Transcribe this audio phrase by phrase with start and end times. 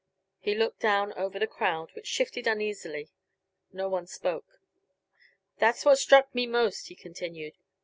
[0.39, 3.11] He looked down over the crowd, which shifted uneasily;
[3.71, 4.59] no one spoke.
[5.59, 7.53] "That's what struck me most," he continued.